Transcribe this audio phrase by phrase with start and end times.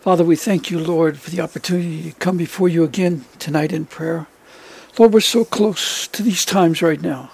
[0.00, 3.84] Father, we thank you, Lord, for the opportunity to come before you again tonight in
[3.84, 4.28] prayer.
[4.98, 7.32] Lord, we're so close to these times right now.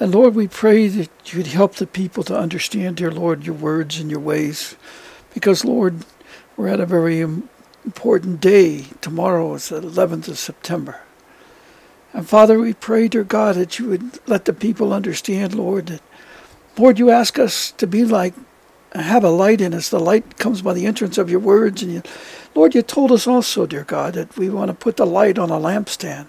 [0.00, 4.00] And Lord, we pray that you'd help the people to understand, dear Lord, your words
[4.00, 4.74] and your ways.
[5.32, 6.04] Because, Lord,
[6.56, 8.86] we're at a very important day.
[9.00, 11.02] Tomorrow is the 11th of September.
[12.12, 16.02] And Father, we pray, dear God, that you would let the people understand, Lord, that,
[16.76, 18.34] Lord, you ask us to be like,
[18.92, 19.88] have a light in us.
[19.88, 21.82] The light comes by the entrance of your words.
[21.82, 22.02] And you,
[22.54, 25.50] Lord, you told us also, dear God, that we want to put the light on
[25.50, 26.28] a lampstand.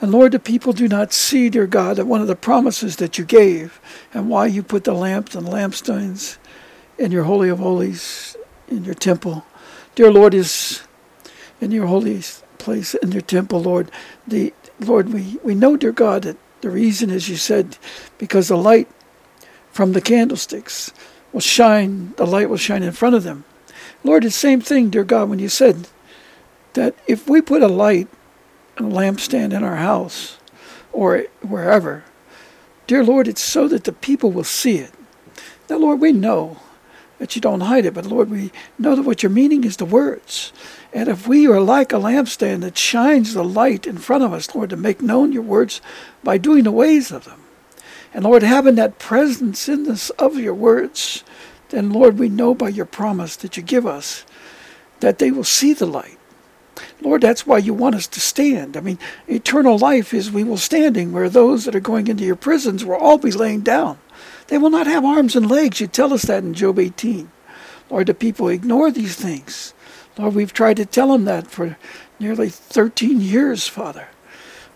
[0.00, 3.18] And Lord, the people do not see, dear God, that one of the promises that
[3.18, 3.80] you gave
[4.14, 6.38] and why you put the lamps and lampstands
[6.98, 8.36] in your Holy of Holies,
[8.68, 9.44] in your temple,
[9.94, 10.82] dear Lord, is
[11.60, 12.22] in your holy
[12.58, 13.90] place, in your temple, Lord.
[14.26, 17.76] The Lord, we, we know, dear God, that the reason is you said,
[18.16, 18.88] because the light
[19.70, 20.92] from the candlesticks
[21.32, 23.44] will shine, the light will shine in front of them.
[24.02, 25.88] Lord, the same thing, dear God, when you said
[26.72, 28.08] that if we put a light
[28.76, 30.38] and a lampstand in our house
[30.92, 32.04] or wherever.
[32.86, 34.92] Dear Lord, it's so that the people will see it.
[35.68, 36.58] Now, Lord, we know
[37.18, 39.84] that you don't hide it, but Lord, we know that what you're meaning is the
[39.84, 40.52] words.
[40.92, 44.52] And if we are like a lampstand that shines the light in front of us,
[44.54, 45.80] Lord, to make known your words
[46.24, 47.39] by doing the ways of them,
[48.12, 51.24] and Lord, having that presence in us of your words,
[51.68, 54.24] then Lord, we know by your promise that you give us
[55.00, 56.18] that they will see the light
[57.00, 58.76] Lord, that's why you want us to stand.
[58.76, 62.36] I mean, eternal life is we will standing, where those that are going into your
[62.36, 63.98] prisons will all be laying down.
[64.48, 65.80] They will not have arms and legs.
[65.80, 67.30] You tell us that in Job 18.
[67.88, 69.74] Lord, the people ignore these things.
[70.18, 71.76] Lord, we've tried to tell them that for
[72.18, 74.08] nearly 13 years, Father.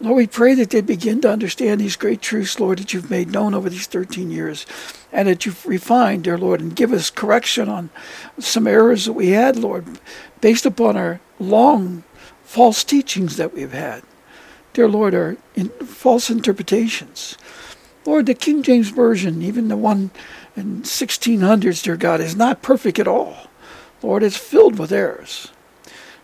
[0.05, 3.33] Lord, we pray that they begin to understand these great truths, Lord, that you've made
[3.33, 4.67] known over these 13 years,
[5.11, 7.89] and that you've refined, dear Lord, and give us correction on
[8.39, 9.87] some errors that we had, Lord,
[10.43, 12.05] based upon our long
[12.43, 14.03] false teachings that we've had.
[14.75, 17.39] Dear Lord, our in false interpretations.
[18.05, 20.11] Lord, the King James Version, even the one
[20.55, 23.49] in 1600s, dear God, is not perfect at all.
[24.03, 25.49] Lord, it's filled with errors.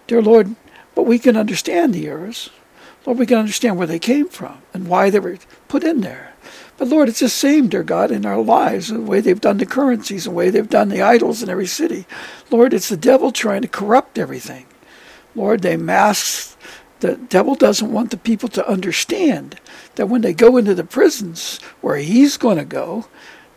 [0.07, 0.55] Dear Lord,
[0.95, 2.51] but we can understand the errors.
[3.07, 5.39] Lord, we can understand where they came from and why they were
[5.69, 6.35] put in there.
[6.77, 9.67] But Lord, it's the same, dear God, in our lives, the way they've done the
[9.67, 12.07] currencies, the way they've done the idols in every city.
[12.51, 14.67] Lord, it's the devil trying to corrupt everything.
[15.35, 16.57] Lord, they mask.
[17.01, 19.59] The devil doesn't want the people to understand
[19.97, 23.07] that when they go into the prisons where he's going to go,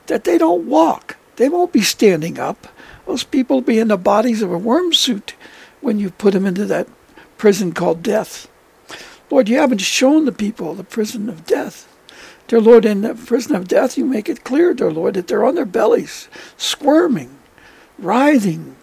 [0.08, 1.18] that they don't walk.
[1.36, 2.68] They won't be standing up.
[3.06, 5.36] Those people will be in the bodies of a worm suit
[5.82, 6.88] when you put them into that
[7.38, 8.48] prison called death.
[9.34, 11.92] Lord, you haven't shown the people the prison of death.
[12.48, 15.44] Dear Lord, in the prison of death, you make it clear, dear Lord, that they're
[15.44, 17.36] on their bellies, squirming,
[17.98, 18.76] writhing,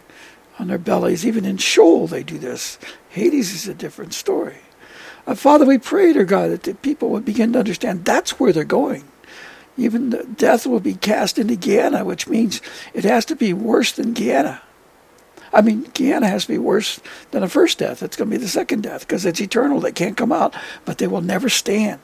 [0.59, 1.25] on their bellies.
[1.25, 2.81] Even in Sheol, they do this.
[3.11, 4.57] Hades is a different story.
[5.25, 8.53] Uh, Father, we pray, dear God, that the people would begin to understand that's where
[8.53, 9.05] they're going.
[9.79, 12.61] Even death will be cast into Gehenna, which means
[12.93, 14.63] it has to be worse than Gehenna.
[15.53, 17.01] I mean, Gehenna has to be worse
[17.31, 18.03] than the first death.
[18.03, 19.81] It's going to be the second death because it's eternal.
[19.81, 22.01] They can't come out, but they will never stand.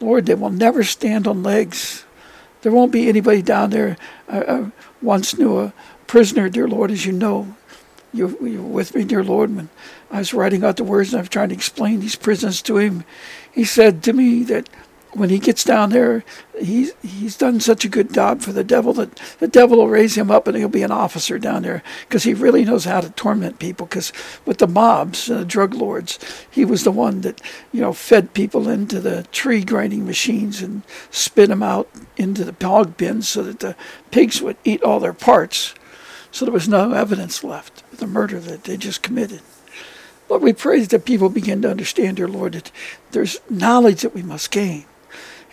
[0.00, 2.04] Lord, they will never stand on legs.
[2.62, 3.96] There won't be anybody down there.
[4.28, 5.72] I, I once knew a
[6.06, 7.54] prisoner, dear Lord, as you know,
[8.12, 9.68] you, you were with me, dear Lord, when
[10.10, 12.78] I was writing out the words and I was trying to explain these prisons to
[12.78, 13.04] him.
[13.52, 14.68] He said to me that
[15.14, 16.24] when he gets down there,
[16.58, 20.16] he's he's done such a good job for the devil that the devil will raise
[20.16, 23.10] him up and he'll be an officer down there because he really knows how to
[23.10, 23.86] torment people.
[23.86, 24.12] Because
[24.44, 26.18] with the mobs, the drug lords,
[26.50, 27.40] he was the one that
[27.72, 32.54] you know fed people into the tree grinding machines and spit them out into the
[32.64, 33.76] hog bins so that the
[34.10, 35.74] pigs would eat all their parts.
[36.30, 39.40] So there was no evidence left of the murder that they just committed.
[40.28, 42.72] Lord, we pray that people begin to understand, dear Lord, that
[43.12, 44.86] there's knowledge that we must gain.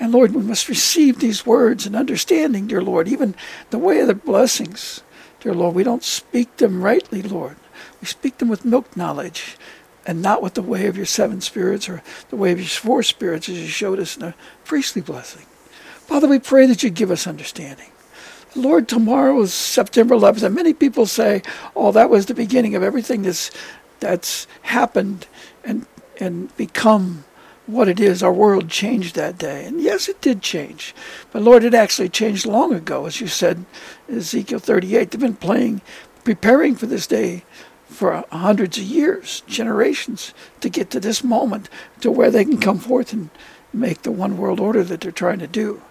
[0.02, 3.36] And Lord, we must receive these words and understanding, dear Lord, even
[3.70, 5.04] the way of the blessings.
[5.42, 7.56] Dear Lord, we don't speak them rightly, Lord.
[8.02, 9.58] We speak them with milk knowledge
[10.04, 12.02] and not with the way of your seven spirits or
[12.32, 14.34] the way of your four spirits as you showed us in the
[14.66, 15.46] priestly blessing.
[16.08, 17.92] Father, we pray that you give us understanding.
[18.56, 21.44] Lord, tomorrow is September 11th, and many people say,
[21.76, 23.52] "Oh, that was the beginning of everything that's
[24.00, 25.28] that's happened
[25.64, 25.86] and
[26.20, 27.24] and become
[27.68, 28.24] what it is.
[28.24, 30.94] Our world changed that day, and yes, it did change.
[31.32, 33.66] But Lord, it actually changed long ago, as you said,
[34.10, 35.12] Ezekiel 38.
[35.12, 35.82] They've been playing,
[36.24, 37.44] preparing for this day
[37.88, 41.70] for hundreds of years, generations, to get to this moment,
[42.00, 43.30] to where they can come forth and
[43.74, 45.82] make the one world order that they're trying to do.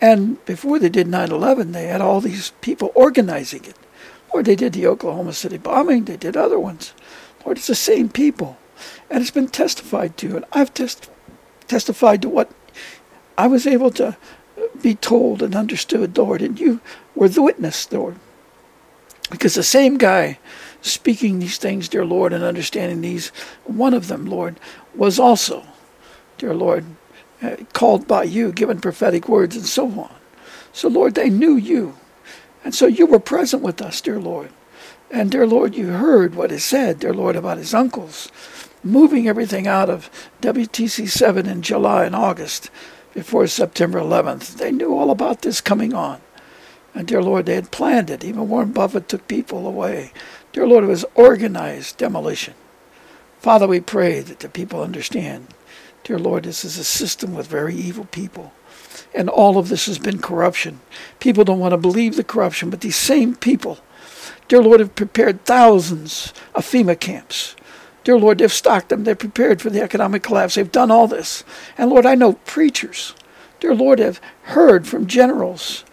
[0.00, 3.76] And before they did 9 11, they had all these people organizing it.
[4.30, 6.92] Or they did the Oklahoma City bombing, they did other ones.
[7.44, 8.57] Lord, it's the same people.
[9.10, 10.36] And it's been testified to.
[10.36, 11.10] And I've test-
[11.66, 12.50] testified to what
[13.36, 14.16] I was able to
[14.82, 16.42] be told and understood, Lord.
[16.42, 16.80] And you
[17.14, 18.16] were the witness, Lord.
[19.30, 20.38] Because the same guy
[20.80, 23.28] speaking these things, dear Lord, and understanding these,
[23.64, 24.58] one of them, Lord,
[24.94, 25.64] was also,
[26.38, 26.84] dear Lord,
[27.42, 30.14] uh, called by you, given prophetic words, and so on.
[30.72, 31.96] So, Lord, they knew you.
[32.64, 34.50] And so you were present with us, dear Lord.
[35.10, 38.30] And, dear Lord, you heard what is said, dear Lord, about his uncles
[38.82, 40.10] moving everything out of
[40.42, 42.70] WTC 7 in July and August
[43.14, 44.56] before September 11th.
[44.56, 46.20] They knew all about this coming on.
[46.94, 48.24] And, dear Lord, they had planned it.
[48.24, 50.12] Even Warren Buffett took people away.
[50.52, 52.54] Dear Lord, it was organized demolition.
[53.38, 55.48] Father, we pray that the people understand.
[56.04, 58.52] Dear Lord, this is a system with very evil people.
[59.14, 60.80] And all of this has been corruption.
[61.20, 63.78] People don't want to believe the corruption, but these same people
[64.48, 67.54] Dear Lord, have prepared thousands of FEMA camps.
[68.04, 69.04] Dear Lord, they've stocked them.
[69.04, 70.54] They're prepared for the economic collapse.
[70.54, 71.44] They've done all this.
[71.76, 73.14] And Lord, I know preachers,
[73.60, 75.84] dear Lord, have heard from generals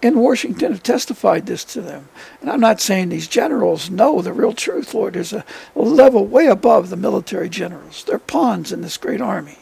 [0.00, 2.08] in Washington have testified this to them.
[2.40, 5.14] And I'm not saying these generals know the real truth, Lord.
[5.14, 8.04] There's a, level way above the military generals.
[8.04, 9.58] They're pawns in this great army.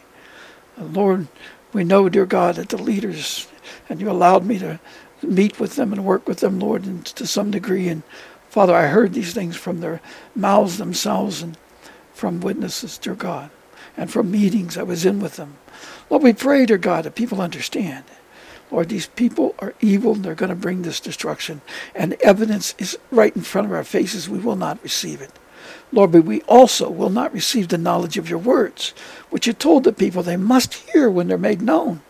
[0.76, 1.28] And Lord,
[1.72, 3.48] we know, dear God, that the leaders,
[3.88, 4.78] and you allowed me to
[5.22, 7.88] meet with them and work with them, Lord, and to some degree.
[7.88, 8.02] And
[8.50, 10.02] Father, I heard these things from their
[10.34, 11.56] mouths themselves and
[12.16, 13.50] from witnesses, dear God,
[13.96, 15.58] and from meetings I was in with them.
[16.08, 18.04] Lord, we pray, dear God, that people understand.
[18.70, 21.60] Lord, these people are evil and they're going to bring this destruction.
[21.94, 24.28] And evidence is right in front of our faces.
[24.28, 25.30] We will not receive it.
[25.92, 28.94] Lord, but we also will not receive the knowledge of your words,
[29.30, 32.00] which you told the people they must hear when they're made known.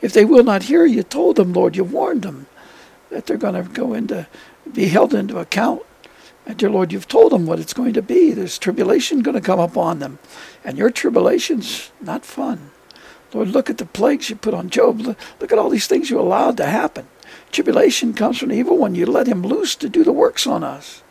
[0.00, 2.46] If they will not hear, you told them, Lord, you warned them
[3.10, 4.26] that they're going to go into,
[4.72, 5.82] be held into account.
[6.46, 8.32] And dear Lord, you've told them what it's going to be.
[8.32, 10.20] There's tribulation going to come upon them.
[10.64, 12.70] And your tribulation's not fun.
[13.34, 15.00] Lord, look at the plagues you put on Job.
[15.00, 17.08] Look, at all these things you allowed to happen.
[17.50, 18.94] Tribulation comes from evil one.
[18.94, 21.02] You let him loose to do the works on us.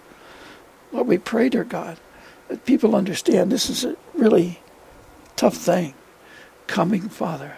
[0.91, 1.99] Lord, we pray, dear God,
[2.47, 4.61] that people understand this is a really
[5.35, 5.93] tough thing
[6.67, 7.57] coming, Father.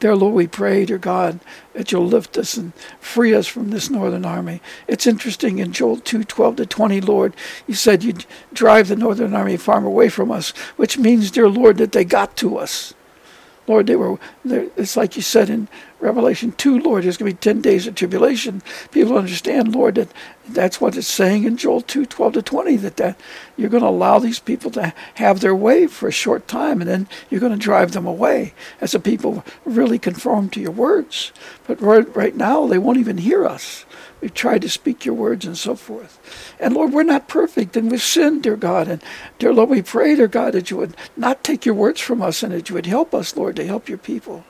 [0.00, 1.40] Dear Lord, we pray, dear God,
[1.72, 4.60] that you'll lift us and free us from this northern army.
[4.86, 7.34] It's interesting in Joel 2 12 to 20, Lord,
[7.66, 11.78] you said you'd drive the northern army far away from us, which means, dear Lord,
[11.78, 12.94] that they got to us.
[13.68, 15.68] Lord, they were, it's like you said in
[16.00, 18.62] Revelation 2, Lord, there's going to be 10 days of tribulation.
[18.92, 20.08] People understand, Lord, that
[20.48, 23.20] that's what it's saying in Joel 2, 12 to 20, that, that
[23.56, 26.88] you're going to allow these people to have their way for a short time, and
[26.88, 31.32] then you're going to drive them away as the people really conform to your words.
[31.66, 33.84] But right, right now, they won't even hear us.
[34.20, 36.54] We've tried to speak your words and so forth.
[36.58, 38.88] And Lord, we're not perfect and we've sinned, dear God.
[38.88, 39.02] And
[39.38, 42.42] dear Lord, we pray, dear God, that you would not take your words from us
[42.42, 44.44] and that you would help us, Lord, to help your people.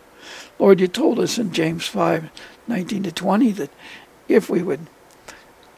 [0.58, 2.30] Lord, you told us in James 5
[2.66, 3.70] 19 to 20 that
[4.28, 4.86] if we would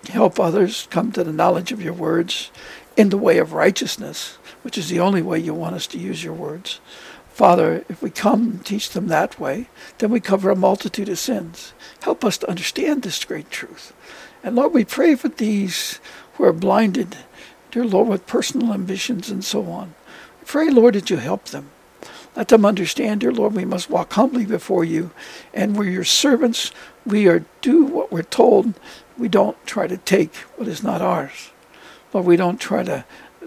[0.09, 2.50] help others come to the knowledge of your words
[2.97, 6.25] in the way of righteousness, which is the only way you want us to use
[6.25, 6.80] your words.
[7.32, 9.68] Father, if we come and teach them that way,
[9.99, 11.72] then we cover a multitude of sins.
[12.02, 13.94] Help us to understand this great truth.
[14.42, 16.00] And Lord, we pray for these
[16.34, 17.16] who are blinded,
[17.70, 19.94] dear Lord, with personal ambitions and so on.
[20.40, 21.70] We pray, Lord, that you help them.
[22.37, 25.10] Let them understand, dear Lord, we must walk humbly before you,
[25.52, 26.72] and we're your servants.
[27.04, 28.75] We are do what we're told.
[29.18, 31.50] We don't try to take what is not ours.
[32.12, 33.04] Lord, we don't try to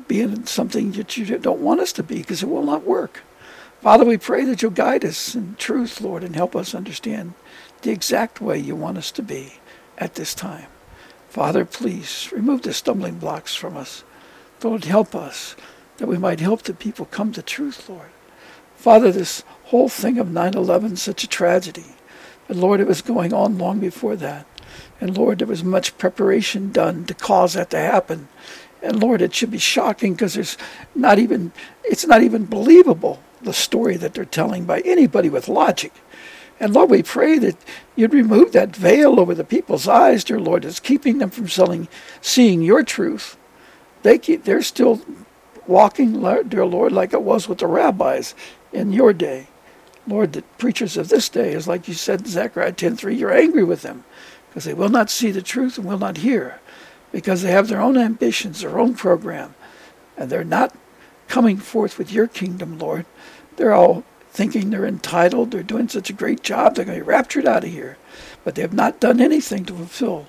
[0.07, 3.21] be in something that you don't want us to be, because it will not work.
[3.83, 7.33] Father, we pray that you'll guide us in truth, Lord, and help us understand
[7.81, 9.55] the exact way you want us to be
[9.97, 10.67] at this time.
[11.27, 14.05] Father, please remove the stumbling blocks from us.
[14.63, 15.57] Lord, help us
[15.97, 18.07] that we might help the people come to truth, Lord.
[18.77, 21.97] Father, this whole thing of 9 11 such a tragedy.
[22.47, 24.47] But Lord, it was going on long before that.
[25.01, 28.29] And Lord, there was much preparation done to cause that to happen.
[28.81, 30.57] And Lord, it should be shocking because there's
[30.95, 31.51] not even,
[31.83, 35.93] it's not even believable, the story that they're telling by anybody with logic.
[36.59, 37.57] And Lord, we pray that
[37.95, 41.87] you'd remove that veil over the people's eyes, dear Lord, that's keeping them from selling,
[42.21, 43.37] seeing your truth.
[44.03, 45.01] They keep, they're still
[45.67, 48.35] walking, dear Lord, like it was with the rabbis
[48.71, 49.47] in your day.
[50.05, 53.63] Lord, the preachers of this day is like you said in Zechariah 10.3, you're angry
[53.63, 54.03] with them
[54.49, 56.59] because they will not see the truth and will not hear
[57.11, 59.55] because they have their own ambitions, their own program,
[60.17, 60.75] and they're not
[61.27, 63.05] coming forth with your kingdom, Lord.
[63.55, 67.09] They're all thinking they're entitled, they're doing such a great job, they're going to be
[67.09, 67.97] raptured out of here.
[68.43, 70.27] But they have not done anything to fulfill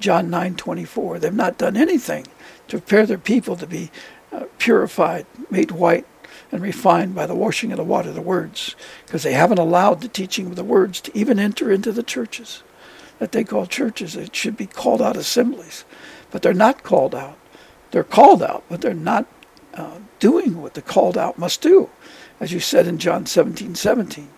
[0.00, 1.20] John 9:24.
[1.20, 2.26] They've not done anything
[2.68, 3.90] to prepare their people to be
[4.32, 6.06] uh, purified, made white,
[6.50, 8.74] and refined by the washing of the water of the words,
[9.06, 12.62] because they haven't allowed the teaching of the words to even enter into the churches
[13.18, 14.16] that they call churches.
[14.16, 15.84] It should be called out assemblies,
[16.30, 17.38] but they're not called out.
[17.90, 19.26] They're called out, but they're not
[19.74, 21.90] uh, doing what the called out must do
[22.42, 24.28] as you said in John 17, 17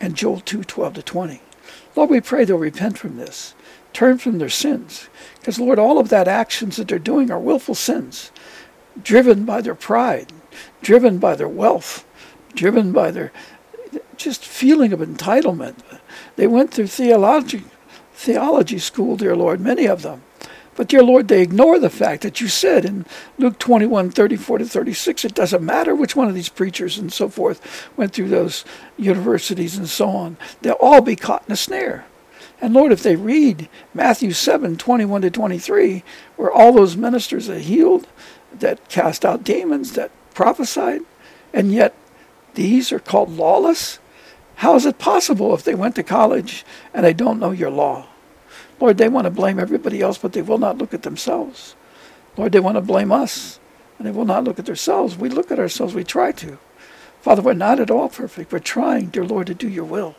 [0.00, 1.42] and Joel 2, 12 to 20.
[1.94, 3.54] Lord, we pray they'll repent from this,
[3.92, 5.10] turn from their sins.
[5.38, 8.32] Because, Lord, all of that actions that they're doing are willful sins,
[9.02, 10.32] driven by their pride,
[10.80, 12.06] driven by their wealth,
[12.54, 13.30] driven by their
[14.16, 15.76] just feeling of entitlement.
[16.36, 17.64] They went through theology,
[18.14, 20.22] theology school, dear Lord, many of them.
[20.74, 23.04] But, dear Lord, they ignore the fact that you said in
[23.38, 27.28] Luke 21 34 to 36, it doesn't matter which one of these preachers and so
[27.28, 28.64] forth went through those
[28.96, 32.06] universities and so on, they'll all be caught in a snare.
[32.60, 36.04] And Lord, if they read Matthew 7 21 to 23,
[36.36, 38.06] where all those ministers are healed,
[38.52, 41.02] that cast out demons, that prophesied,
[41.52, 41.94] and yet
[42.54, 43.98] these are called lawless,
[44.56, 46.64] how is it possible if they went to college
[46.94, 48.06] and they don't know your law?
[48.82, 51.76] Lord, they want to blame everybody else, but they will not look at themselves.
[52.36, 53.60] Lord, they want to blame us,
[53.96, 55.16] and they will not look at themselves.
[55.16, 56.58] We look at ourselves, we try to.
[57.20, 58.50] Father, we're not at all perfect.
[58.50, 60.16] We're trying, dear Lord, to do your will.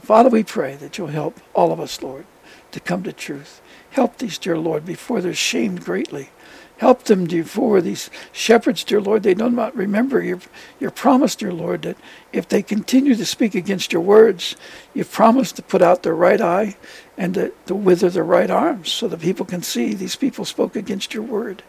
[0.00, 2.24] Father, we pray that you'll help all of us, Lord,
[2.72, 3.60] to come to truth.
[3.90, 6.30] Help these, dear Lord, before they're shamed greatly.
[6.78, 9.22] Help them, dear, for these shepherds, dear Lord.
[9.22, 10.40] They do not remember your,
[10.78, 11.96] your promise, dear Lord, that
[12.34, 14.56] if they continue to speak against your words,
[14.92, 16.76] you've promised to put out their right eye
[17.16, 20.76] and to, to wither their right arms so that people can see these people spoke
[20.76, 21.62] against your word.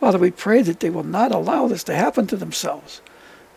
[0.00, 3.00] Father, we pray that they will not allow this to happen to themselves.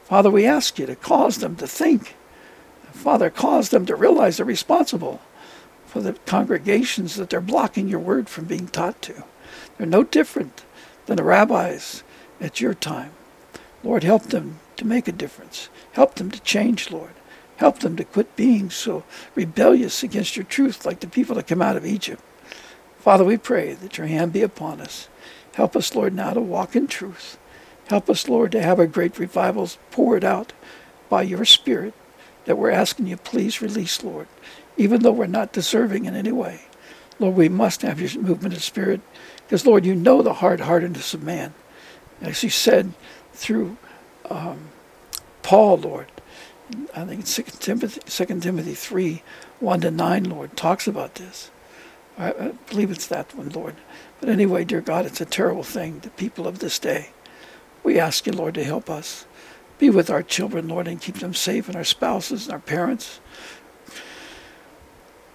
[0.06, 2.16] Father, we ask you to cause them to think.
[2.92, 5.22] Father, cause them to realize they're responsible
[5.86, 9.26] for the congregations that they're blocking your word from being taught to.
[9.78, 10.64] They're no different
[11.10, 12.04] than the rabbis
[12.40, 13.12] at your time.
[13.84, 15.68] Lord, help them to make a difference.
[15.94, 17.14] Help them to change, Lord.
[17.58, 21.64] Help them to quit being so rebellious against your truth like the people that come
[21.64, 22.22] out of Egypt.
[23.00, 25.10] Father, we pray that your hand be upon us.
[25.56, 27.40] Help us, Lord, now to walk in truth.
[27.90, 30.54] Help us, Lord, to have a great revival poured out
[31.10, 31.96] by your Spirit
[32.46, 34.28] that we're asking you, please release, Lord,
[34.78, 36.62] even though we're not deserving in any way.
[37.18, 39.02] Lord, we must have your movement of Spirit
[39.50, 41.56] because, Lord, you know the hard heartedness of man.
[42.22, 42.94] As you said
[43.34, 43.78] through
[44.30, 44.68] um,
[45.42, 46.12] Paul, Lord,
[46.96, 49.24] I think it's 2 Timothy, 2 Timothy 3
[49.60, 51.50] 1 to 9, Lord, talks about this.
[52.16, 53.74] I, I believe it's that one, Lord.
[54.20, 57.10] But anyway, dear God, it's a terrible thing, the people of this day.
[57.84, 59.26] We ask you, Lord, to help us.
[59.80, 63.20] Be with our children, Lord, and keep them safe, and our spouses and our parents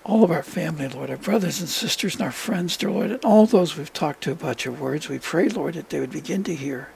[0.05, 3.25] all of our family, Lord, our brothers and sisters and our friends, dear Lord, and
[3.25, 5.09] all those we've talked to about your words.
[5.09, 6.91] We pray, Lord, that they would begin to hear.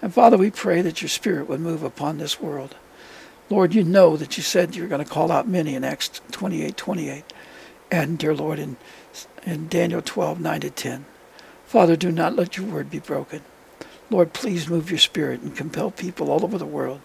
[0.00, 2.76] And Father, we pray that your Spirit would move upon this world.
[3.50, 6.76] Lord, you know that you said you're going to call out many in Acts 28,
[6.76, 7.24] 28.
[7.90, 8.76] And, dear Lord, in,
[9.44, 11.04] in Daniel 12, 9 to 10.
[11.64, 13.42] Father, do not let your word be broken.
[14.08, 17.00] Lord, please move your Spirit and compel people all over the world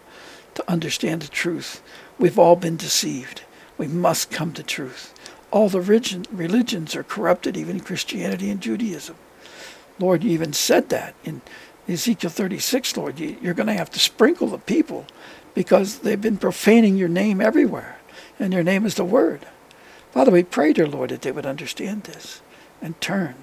[0.54, 1.82] to understand the truth.
[2.16, 3.42] We've all been deceived.
[3.76, 5.11] We must come to truth
[5.52, 9.16] all the religion, religions are corrupted, even Christianity and Judaism.
[9.98, 11.42] Lord, you even said that in
[11.86, 13.20] Ezekiel 36, Lord.
[13.20, 15.06] You, you're going to have to sprinkle the people
[15.54, 17.98] because they've been profaning your name everywhere,
[18.40, 19.46] and your name is the Word.
[20.10, 22.40] Father, we pray, dear Lord, that they would understand this
[22.80, 23.34] and turn.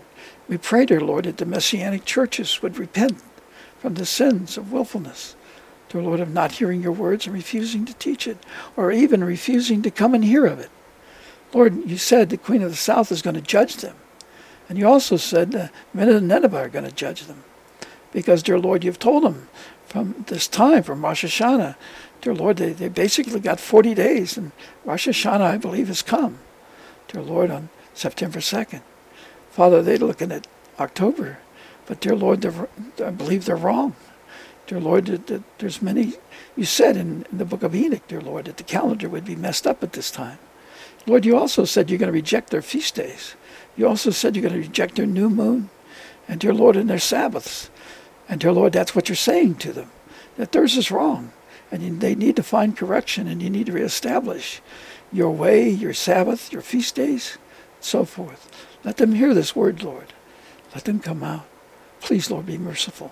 [0.47, 3.21] We pray, dear Lord, that the Messianic churches would repent
[3.77, 5.35] from the sins of willfulness,
[5.89, 8.37] dear Lord, of not hearing your words and refusing to teach it,
[8.75, 10.71] or even refusing to come and hear of it.
[11.53, 13.96] Lord, you said the Queen of the South is going to judge them.
[14.68, 17.44] And you also said the men of Nineveh are going to judge them.
[18.12, 19.50] Because, dear Lord, you've told them
[19.88, 21.75] from this time, from Rosh Hashanah,
[22.22, 24.51] dear Lord, they, they basically got 40 days, and
[24.86, 26.38] Rosh Hashanah, I believe, has come,
[27.08, 28.82] dear Lord, on September 2nd.
[29.50, 30.48] Father, they're looking at
[30.79, 31.39] October,
[31.88, 32.46] but dear Lord,
[33.03, 33.96] I believe they're wrong.
[34.68, 35.06] Dear Lord,
[35.58, 36.13] there's many,
[36.56, 39.36] you said in, in the book of Enoch, dear Lord, that the calendar would be
[39.36, 40.38] messed up at this time.
[41.08, 43.36] Lord, you also said you're going to reject their feast days.
[43.75, 45.70] You also said you're going to reject their new moon,
[46.27, 47.70] and dear Lord, and their Sabbaths.
[48.27, 49.89] And dear Lord, that's what you're saying to them,
[50.38, 51.32] that theirs is wrong,
[51.72, 54.62] and they need to find correction, and you need to reestablish
[55.12, 57.38] your way, your Sabbath, your feast days,
[57.75, 58.50] and so forth.
[58.84, 60.13] Let them hear this word, Lord.
[60.75, 61.48] Let them come out.
[62.01, 63.12] Please, Lord, be merciful.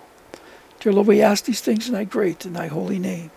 [0.80, 3.32] Dear Lord, we ask these things in thy great and thy holy name.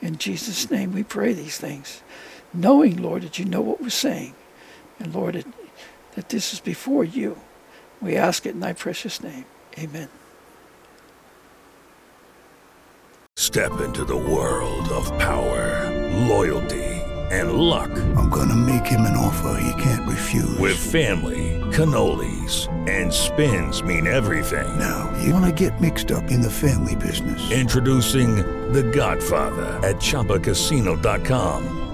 [0.00, 2.02] In Jesus' name we pray these things,
[2.54, 4.34] knowing, Lord, that you know what we're saying.
[4.98, 5.46] And Lord, that,
[6.14, 7.36] that this is before you.
[8.00, 9.44] We ask it in thy precious name.
[9.78, 10.08] Amen.
[13.36, 15.90] Step into the world of power,
[16.26, 16.84] loyalty,
[17.30, 17.90] and luck.
[18.16, 20.58] I'm gonna make him an offer he can't refuse.
[20.58, 24.78] With family, cannolis, and spins mean everything.
[24.78, 27.50] Now, you wanna get mixed up in the family business.
[27.50, 28.36] Introducing
[28.72, 31.83] The Godfather at ChumbaCasino.com.